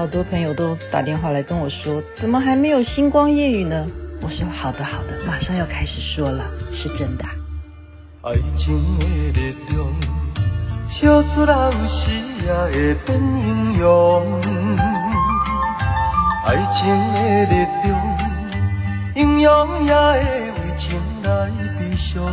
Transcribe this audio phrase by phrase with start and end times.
[0.00, 3.86] 好多朋友都打电话来跟我说，怎么还没有星光夜雨呢？
[4.22, 6.42] 我说好的好的，马上要开始说了，
[6.72, 7.24] 是真的。
[8.22, 9.86] 爱情的力量，
[10.88, 12.10] 笑出来有时
[12.42, 14.40] 也会变英雄。
[16.46, 17.54] 爱情的力
[17.84, 17.92] 量，
[19.16, 20.16] 英雄也会
[20.50, 21.28] 为情来
[21.78, 22.24] 悲伤。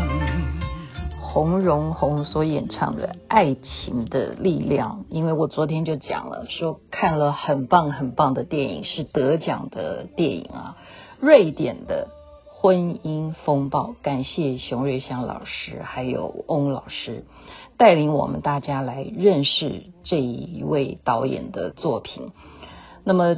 [1.33, 10.77] 洪荣宏所演唱的《爱情的力量》，因为我昨天就讲了，说看了很棒很棒的电影，是得奖的电影啊，
[11.19, 12.07] 瑞典的
[12.61, 13.89] 《婚姻风暴》。
[14.01, 17.25] 感谢熊瑞香老师还有翁老师
[17.77, 22.31] 带领我们大家来认识这一位导演的作品。
[23.03, 23.37] 那么。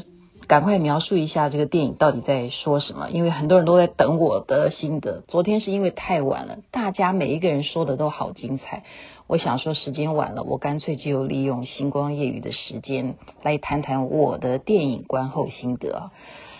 [0.49, 5.21] 赶快描述一下这个电影到底在说什么，因为很多人都在等我的心得。
[5.27, 8.84] 昨天是因为太晚了，大家每一个人说的都好精彩。
[9.27, 16.09] 我想说时间晚了，我干脆就利用星光夜雨的时间来谈谈我的电影观后心得。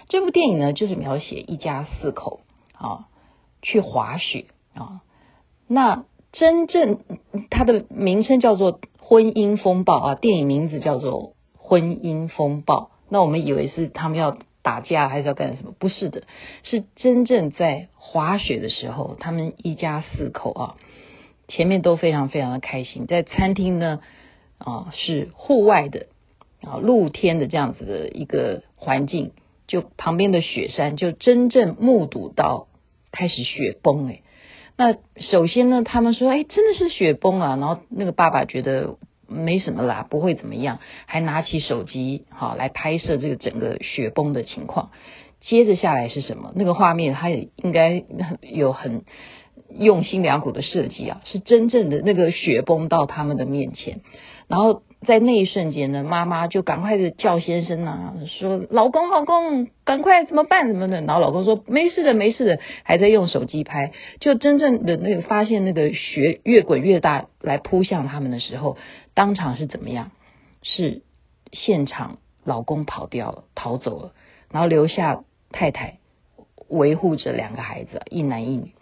[0.08, 2.42] 这部电影呢，就是描写一家四口
[2.74, 3.08] 啊
[3.64, 5.02] 去滑雪啊。
[5.68, 7.00] 那真正
[7.50, 11.12] 它的名称叫做《婚姻风暴》啊，电影名字叫做
[11.58, 12.92] 《婚姻风暴》。
[13.10, 15.74] 那我们以为是他们要打架还是要干什么？
[15.80, 16.24] 不是的，
[16.64, 20.76] 是真正在滑雪的时候，他们一家四口啊，
[21.48, 23.08] 前面都非常非常的开心。
[23.08, 24.02] 在餐厅呢，
[24.58, 26.08] 啊是户外的
[26.62, 29.32] 啊露天的这样子的一个环境，
[29.68, 32.68] 就旁边的雪山就真正目睹到
[33.12, 34.24] 开始雪崩诶。
[34.78, 38.98] 那首先呢，他们说哎真的是雪崩啊，然后那个爸爸觉得。
[39.30, 44.92] 没什么啦，不会怎么样，还拿起手机好来拍摄这个整个雪崩的情况。
[45.42, 46.52] 接着下来是什么？
[46.56, 48.04] 那个画面他也应该
[48.42, 49.04] 有很
[49.70, 54.02] 用心良苦的设计啊，是真正的那个雪崩到他们的面前，
[54.48, 54.82] 然后。
[55.06, 60.68] 在那一瞬间呢，妈妈就赶快的叫先生啊，说：“老公，老公，赶快怎么办？
[60.68, 63.94] 什么的？”然后老公说：“没事的，没事的。”还在用手机拍。
[64.20, 68.78] 就真正的那个发现，那个雪越滚越大，来扑向他们的时候，
[69.14, 70.12] 当场是怎么样？
[70.62, 71.02] 是
[71.54, 74.12] 现场老公跑掉了，逃走了，
[74.52, 76.00] 然后留下太太
[76.68, 78.74] 维护着两个孩子，一男一女。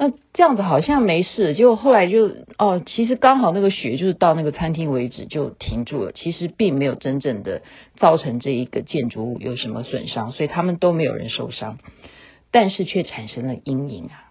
[0.00, 7.62] 那这样子好像没事，结果后来就哦，其实刚好那个雪就是到那个餐厅为止就停住了，其实并没有真正的
[7.96, 11.78] 造成这一个建筑物有什么损伤，所以他们都没有人受伤，
[12.52, 14.30] 但是却产生了阴影啊。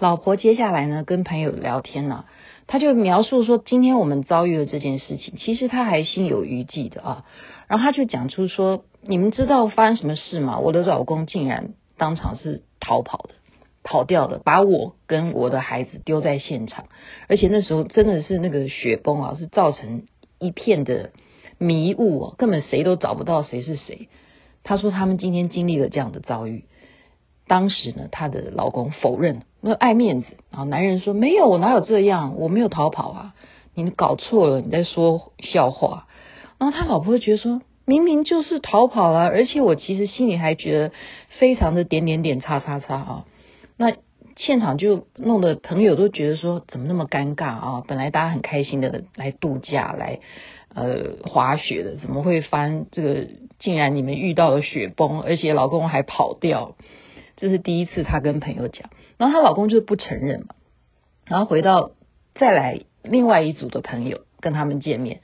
[0.00, 2.24] 老婆接下来呢跟朋友聊天呢、啊，
[2.66, 7.24] 他就描述说今天我们遭遇了这件事情，其实他还心有余悸的啊，
[7.68, 10.58] 然后他就讲出说，你们知道发生什么事吗？
[10.58, 13.34] 我的老公竟然当场是逃跑的。
[13.84, 16.86] 跑掉的，把我跟我的孩子丢在现场，
[17.28, 20.04] 而且那时候真的是那个雪崩啊，是造成
[20.38, 21.10] 一片的
[21.58, 24.08] 迷雾哦，根本谁都找不到谁是谁。
[24.64, 26.64] 他说他们今天经历了这样的遭遇，
[27.48, 33.34] 当时呢，他的老公否认，那爱面子，然后男人说没有，我哪有这样，我没有逃跑啊，
[33.74, 36.06] 你搞错了，你在说笑话。
[36.58, 40.92] 然后他老婆会觉得说，明明就是逃跑了，而且我其实心里还觉得
[41.40, 43.24] 非常的点点点叉叉叉啊。
[43.82, 43.96] 那
[44.36, 47.84] 现场就弄得朋友都觉得说，怎么那么尴尬啊？
[47.88, 50.20] 本来大家很开心的来度假来
[50.72, 53.26] 呃滑雪的，怎么会翻这个？
[53.58, 56.76] 竟然你们遇到了雪崩，而且老公还跑掉，
[57.34, 58.88] 这是第一次她跟朋友讲。
[59.18, 60.54] 然后她老公就不承认嘛。
[61.26, 61.90] 然后回到
[62.34, 65.22] 再来另外一组的朋友跟他们见面，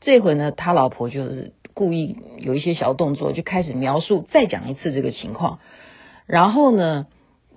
[0.00, 5.60] 这回呢，他老婆就是故意有一些小动作，就开始描述再讲一次这个情况。
[6.26, 7.06] 然后呢，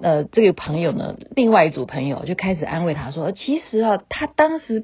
[0.03, 4.83] 呃，这个朋友呢，另外一组朋友就开始安慰他说：“其实啊，他当时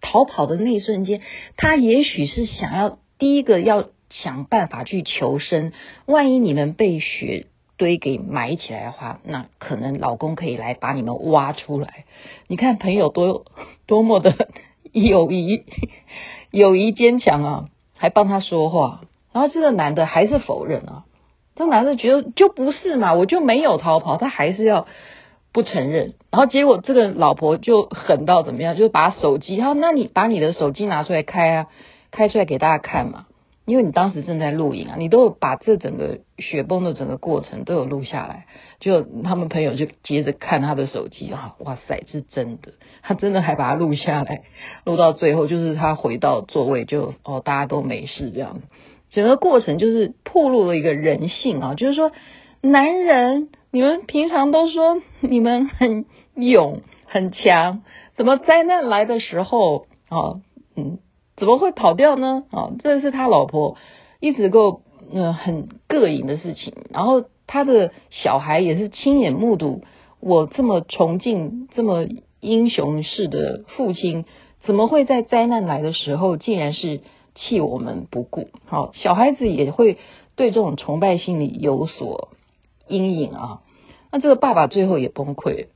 [0.00, 1.20] 逃跑的那一瞬间，
[1.56, 5.70] 他也许是想要第一个要想办法去求生。
[6.04, 7.46] 万一你们被雪
[7.76, 12.04] 堆给埋起来的话，那可能老公可以来把你们挖出来。
[12.48, 13.44] 你看朋友多
[13.86, 14.48] 多么的
[14.90, 15.62] 友谊，
[16.50, 19.02] 友谊坚强啊，还帮他说话。
[19.32, 20.99] 然后这个男的还是否认啊。”
[21.60, 24.86] 这男的觉得就不是嘛，我就没有逃跑，他还是要
[25.52, 26.14] 不承认。
[26.30, 31.66] 然后结果这个老婆就狠到怎么样，就是把手机，他说那你把你的手机拿出来开啊，
[32.10, 33.26] 开出来给大家看嘛，
[33.66, 38.46] 因为你当时正在录影啊，你都有把这整个雪崩的整个过程都有录下来。
[38.80, 42.72] 就他们朋友就接着看他的手机啊，哇塞，是真的，
[43.02, 44.42] 他真的还把它录下来，
[44.84, 48.60] 录到最后就是他回到座位就哦，大家都没事这样。
[49.10, 52.12] 整个过程就是暴露了一个人性啊，就是说，
[52.62, 56.04] 男人，你们平常都说你们很
[56.34, 57.82] 勇很强，
[58.16, 60.40] 怎么灾难来的时候啊，
[60.76, 60.98] 嗯，
[61.36, 62.44] 怎么会跑掉呢？
[62.50, 63.76] 啊，这是他老婆
[64.20, 64.82] 一直够
[65.12, 66.72] 嗯很膈应的事情。
[66.90, 69.82] 然后他的小孩也是亲眼目睹
[70.20, 72.06] 我这么崇敬、这么
[72.40, 74.24] 英雄式的父亲，
[74.62, 77.00] 怎么会在灾难来的时候，竟然是
[77.34, 78.48] 弃我们不顾？
[78.66, 79.98] 好，小孩子也会
[80.36, 82.28] 对这种崇拜心理有所
[82.88, 83.62] 阴影啊。
[84.12, 85.68] 那这个爸爸最后也崩溃了，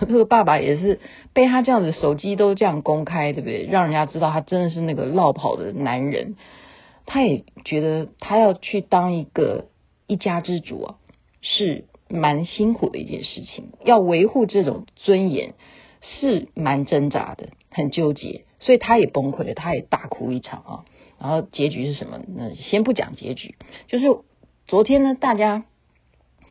[0.00, 1.00] 这个爸爸也是
[1.34, 3.66] 被他这样子，手机都这样公开，对不对？
[3.66, 6.36] 让人家知道他真的是那个落跑的男人。
[7.06, 9.66] 他也觉得他要去当一个
[10.06, 10.94] 一家之主啊，
[11.42, 13.72] 是蛮辛苦的一件事情。
[13.84, 15.52] 要维护这种尊严
[16.00, 20.84] 是蛮挣扎的，很纠结，所以他也崩溃了，他也大哭一场啊。
[21.20, 22.20] 然后结局是什么？
[22.26, 23.54] 那先不讲结局，
[23.88, 24.06] 就是
[24.66, 25.64] 昨天呢，大家。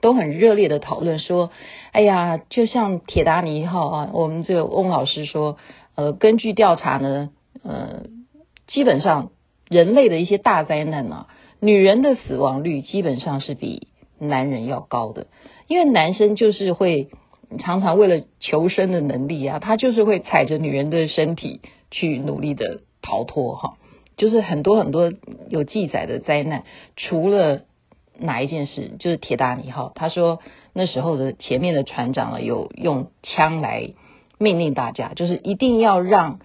[0.02, 1.50] 都很热烈的讨论说，
[1.94, 5.58] 哎呀，就像铁达尼号啊，我们这个翁老师说，
[5.96, 7.30] 呃，根据调查呢，
[7.64, 8.04] 呃，
[8.68, 9.32] 基本上
[9.70, 11.28] 人类的一些大灾难啊，
[11.62, 13.88] 女人的死亡率基本上是比
[14.20, 15.28] 男人要高的，
[15.68, 17.08] 因为男生就是会
[17.58, 21.62] 常常为了求生的能力啊，他就是会踩着女人的身体
[21.92, 23.78] 去努力的逃脱哈，
[24.18, 25.12] 就是很多很多
[25.50, 26.64] 有记载的灾难，
[26.96, 27.62] 除了。
[28.20, 28.92] 哪一件事？
[29.00, 29.92] 就是铁达尼号。
[29.96, 30.40] 他说
[30.72, 33.96] 那时候的前面的船长有用枪来
[34.38, 36.40] 命令大家，就是一定要让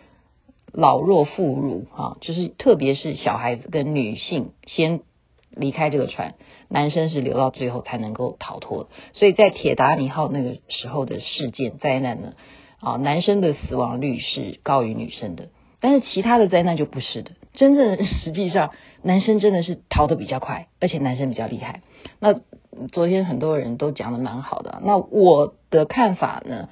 [0.73, 5.01] 老弱妇孺啊，就是特别是小孩子跟女性先
[5.51, 6.37] 离开这个船，
[6.71, 8.89] 男生是留到最后才能够逃脱。
[9.13, 12.33] 所以在铁达尼号那个时候的事件灾难呢，
[12.81, 15.51] 啊，男生的死亡率是高于女生的，
[15.81, 17.33] 但是其他的灾难就不是的。
[17.59, 18.71] 真正实际上。
[19.01, 21.83] 男生真的是逃得比较快，而且男生比较厉害。
[22.19, 22.35] 那
[22.91, 24.83] 昨天很多人都讲得蛮好的。
[24.85, 26.69] 那我的看法呢？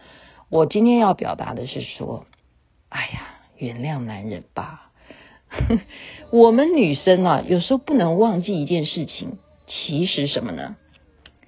[0.51, 2.27] 我今天要表达的是说，
[2.89, 4.91] 哎呀，原谅男人吧。
[6.33, 9.39] 我们女生啊，有时候不能忘记一件事情，
[9.69, 10.75] 其实什么呢？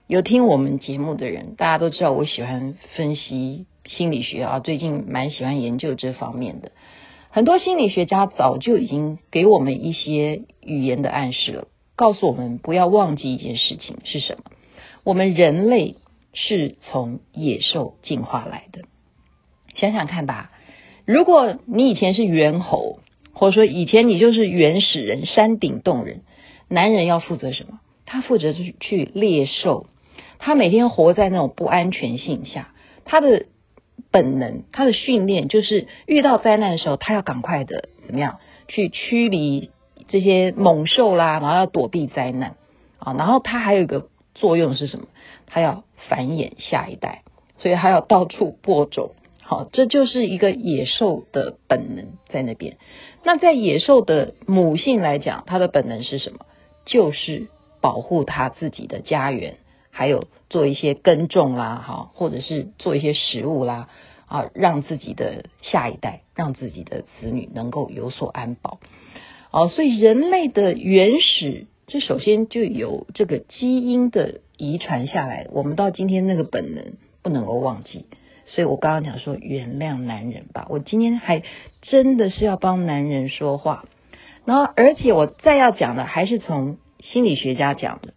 [0.06, 6.70] 有听我们节目的人，大家都知道我喜欢分析心理学啊，最近蛮喜欢研究这方面的。
[7.30, 14.44] 很多心理学家早就已经给我们一些语言的暗示了，告诉我们不要忘记一件事情是什么？
[15.04, 15.96] 我们人类
[16.32, 18.82] 是从野兽进化来的。
[19.76, 20.50] 想想看吧，
[21.04, 22.98] 如果你以前是猿猴，
[23.32, 26.22] 或者说以前你就是原始人、山顶洞人，
[26.68, 27.78] 男人要负责什么？
[28.06, 29.86] 他负责去去猎兽，
[30.38, 32.72] 他每天活在那种不安全性下，
[33.04, 33.44] 他的。
[34.10, 38.38] 本能，他的训练就是遇到灾难的时候，他要赶快的怎么样
[38.68, 39.70] 去驱离
[40.08, 42.56] 这些猛兽啦，然后要躲避灾难
[42.98, 43.14] 啊。
[43.14, 45.06] 然后他还有一个作用是什么？
[45.46, 47.22] 他要繁衍下一代，
[47.58, 49.12] 所以他要到处播种。
[49.42, 52.76] 好，这就是一个野兽的本能在那边。
[53.24, 56.40] 那在野兽的母性来讲，它的本能是什么？
[56.84, 57.48] 就是
[57.80, 59.56] 保护它自己的家园。
[59.98, 63.88] 还有做一些耕种啦，哈，或者是做一些食物啦，
[64.26, 68.78] 啊，让自己的下一代，让自己的子女能够有所安保。
[69.50, 76.92] 哦，所以人类的原始，就首先就有这个基因的遗传下来，我们到今天那个本能
[77.24, 78.06] 不能够忘记。
[78.46, 81.42] 所以我刚刚讲说原谅男人吧，我今天还
[81.82, 83.84] 真的是要帮男人说话。
[84.44, 88.14] 然后，而且我再要讲的还是从心理学家讲的。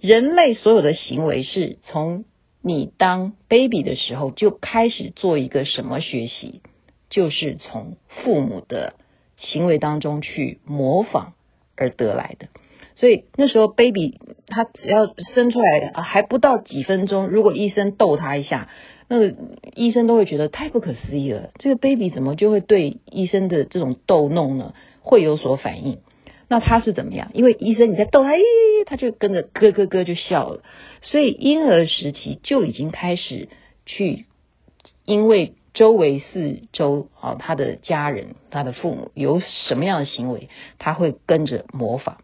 [0.00, 2.24] 人类所有的行为是从
[2.62, 6.62] 你当 baby 的时候就开始做一个什么学习？
[7.10, 8.94] 就是从父母的
[9.36, 11.34] 行为当中去模仿
[11.76, 12.48] 而得来的。
[12.96, 18.68] 所以那时候 baby 他只要生出来啊，还不到几分钟，如果医生逗他一下，
[19.08, 19.34] 那个
[19.74, 21.50] 医生都会觉得太不可思议了。
[21.58, 24.74] 这个 baby 怎么就会对医生的这种逗弄呢？
[25.00, 25.98] 会有所反应？
[26.48, 27.30] 那他是怎么样？
[27.32, 28.40] 因为医生你在逗他，咦，
[28.90, 30.64] 他就跟着咯咯咯就笑了。
[31.00, 33.48] 所以婴儿时期就已经开始
[33.86, 34.26] 去，
[35.04, 42.18] 因为周围四周啊，他的家人、他的父母有什么样的行为，他会跟着模仿。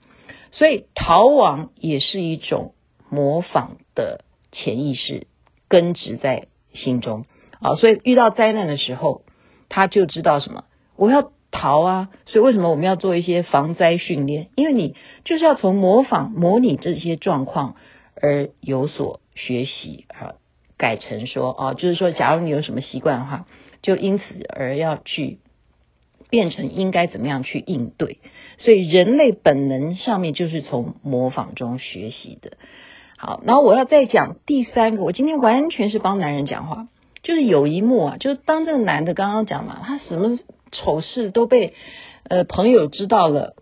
[0.51, 2.75] 所以逃亡也是一种
[3.09, 5.29] 模仿的潜意识
[5.69, 7.27] 根植在心中
[7.61, 7.77] 啊。
[7.77, 9.23] 所以遇到灾难的时候，
[9.69, 10.65] 他就知道什么，
[10.97, 11.31] 我要。
[11.57, 12.09] 逃啊！
[12.27, 14.49] 所以为什么我们要做一些防灾训练？
[14.57, 14.95] 因为你
[15.25, 17.77] 就是要从模仿、模拟这些状况
[18.21, 20.35] 而有所学习啊，
[20.77, 23.47] 改成说啊，就是说，假如你有什么习惯的话，
[23.81, 25.39] 就因此而要去
[26.29, 28.19] 变成应该怎么样去应对。
[28.59, 32.59] 所以人类本能上面就是从模仿中学习的。
[33.17, 36.89] 好，然后我要再讲第三个，我今天完全是帮男人讲话，
[37.23, 40.39] 就是有一幕啊，就是当这个男的刚刚讲嘛，他什么？
[40.77, 41.75] 丑事都被
[42.29, 43.55] 呃朋友知道了，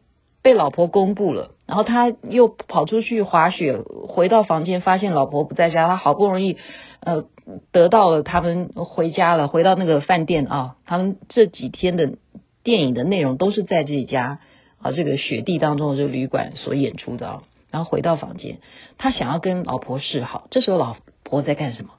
[0.43, 3.79] 被老婆公布了，然后他又跑出去滑雪，
[4.09, 6.59] 回到房间发现老婆不在家，他好不容易
[7.01, 7.25] 呃
[7.73, 12.15] 得到了他们回家了，回到那个饭店啊，他们这几天的
[12.63, 14.41] 电影的内容都是在这家
[14.79, 18.59] 啊这个雪地当中的这个旅馆所演出的啊，然后回到房间，
[18.99, 21.91] 他想要跟老婆示好，这时候老婆在干什么？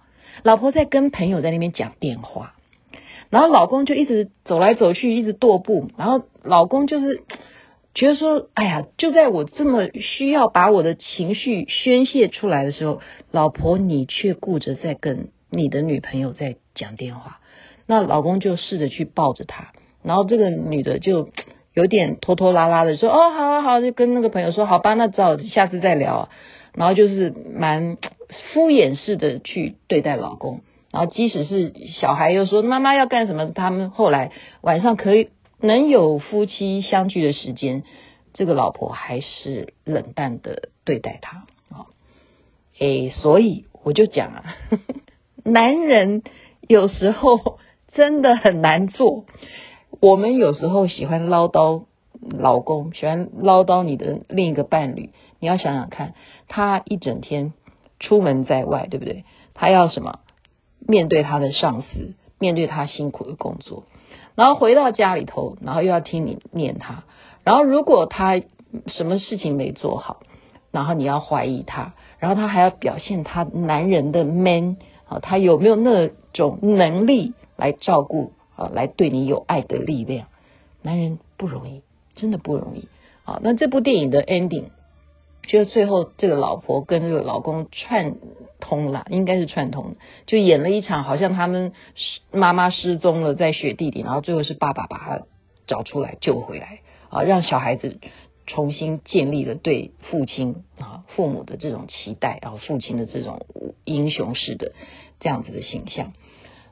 [0.44, 2.55] 老婆在跟朋友在那边讲电话。
[3.30, 5.90] 然后老公就一直走来走去，一直踱步。
[5.98, 7.24] 然后老公就是
[7.96, 13.02] 觉得说：“哎呀，就在我这么需要把我的情绪宣泄出来的时候，
[13.32, 17.40] 老婆你却顾着在跟你的女朋友在讲电话。”
[17.88, 19.72] 那老公就试着去抱着她，
[20.04, 21.30] 然后这个女的就
[21.74, 26.30] 有点拖拖拉拉的说：“哦，好好好，就跟那个朋友说，好吧，那只好下次再聊。”
[26.76, 27.96] 然后就是蛮
[28.54, 30.60] 敷衍式的去对待老公。
[30.96, 37.84] 然后，即使是小孩又说妈妈要干什么，他们后来晚上可以能有夫妻相聚的时间，
[38.34, 41.88] 这个老婆还是冷淡的对待他啊。
[42.80, 44.56] 诶，所以我就讲啊，
[45.44, 46.24] 男人
[46.66, 47.60] 有时候
[47.92, 49.26] 真的很难做。
[50.00, 51.84] 我们有时候喜欢唠叨
[52.20, 55.10] 老公，喜欢唠叨你的另一个伴侣，
[55.42, 56.14] 你要想想看，
[56.48, 57.52] 他一整天
[58.00, 59.26] 出门在外，对不对？
[59.54, 60.20] 他要什么？
[60.80, 63.84] 面对他的上司，面对他辛苦的工作，
[64.36, 67.04] 然后回到家里头，然后又要听你念他，
[67.44, 68.42] 然后如果他
[68.88, 70.22] 什么事情没做好，
[70.72, 74.78] 然后你要怀疑他，然后他还要表现他男人的 man
[75.08, 80.28] 啊，他有没有那种能力来照顾啊，来对你有爱的力量？
[80.82, 81.82] 男人不容易，
[82.16, 82.88] 真的不容易
[83.24, 83.40] 啊。
[83.42, 84.66] 那这部电影的 ending。
[85.48, 88.16] 就最后这个老婆跟这个老公串
[88.60, 91.74] 通了，应该是串通，就演了一场好像他们
[92.32, 95.22] 妈妈失踪了在雪地里，然后最后是爸爸把他
[95.68, 98.00] 找出来救回来啊，让小孩子
[98.48, 103.46] 重新建立了对父亲啊父母的这种期待啊，父亲的这种
[103.84, 104.74] 英雄式的
[105.20, 106.14] 这样子的形象，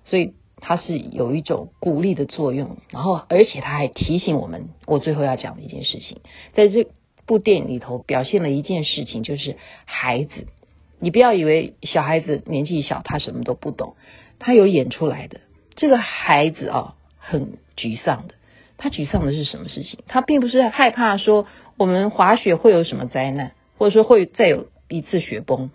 [0.05, 6.21] 所以他是有一种鼓励的作用，然后而且他还提醒我们，我最后要讲的一件事情，
[6.53, 6.87] 在这。
[7.25, 10.47] 部电影里头表现了一件事情，就是孩子，
[10.99, 13.95] 你不要以为小孩子年纪小，他什么都不懂，
[14.39, 15.41] 他有演出来的。
[15.75, 18.35] 这个孩子啊，很沮丧的。
[18.77, 19.99] 他沮丧的是什么事情？
[20.07, 25.71] 他并不是害怕说我们滑雪会有什么灾难，或者说会再有一次雪崩。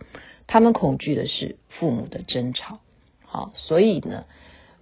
[0.47, 2.81] 他们恐惧的是父母的争吵。
[3.25, 4.25] 好，所以呢，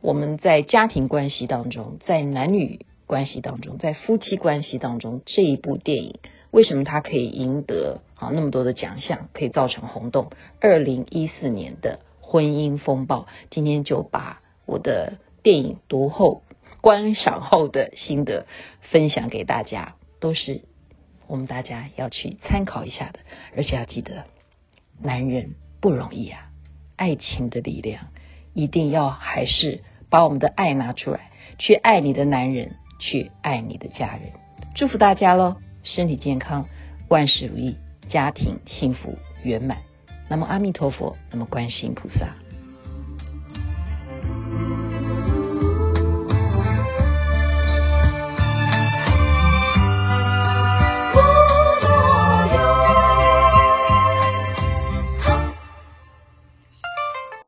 [0.01, 6.19] 我们在家庭关系当中，在男女关系当中，在夫妻关系当中，这一部电影。
[6.57, 10.31] 为什么他可以赢得啊那么多的奖项，可以造成轰动？
[10.59, 16.45] 二零一四年的婚姻风暴，今天就把我的电影读后
[16.81, 18.47] 观赏后的心得
[18.91, 20.63] 分享给大家，都是
[21.27, 23.19] 我们大家要去参考一下的。
[23.55, 24.25] 而且要记得，
[24.99, 26.49] 男人不容易啊，
[26.97, 28.07] 爱情的力量
[28.55, 34.33] 一定要还是把我们的爱拿出来，去爱你的男人，去爱你的家人。
[34.75, 35.57] 祝福大家喽！
[35.87, 36.67] 身体健康，
[37.09, 37.77] 万事如意，
[38.11, 39.79] 家庭幸福圆满。
[40.29, 42.35] 那么阿弥陀佛，那么观世音菩萨。